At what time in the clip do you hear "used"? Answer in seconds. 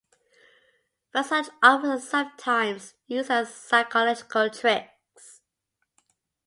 3.05-3.29